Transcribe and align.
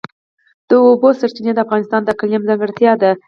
د 0.67 0.71
اوبو 0.87 1.09
سرچینې 1.19 1.51
د 1.55 1.59
افغانستان 1.65 2.01
د 2.03 2.07
اقلیم 2.13 2.43
ځانګړتیا 2.49 2.91
ده. 3.01 3.11